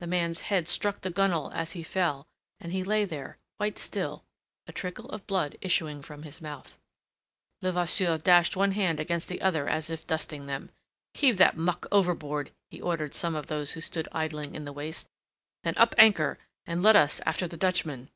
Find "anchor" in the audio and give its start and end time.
15.98-16.38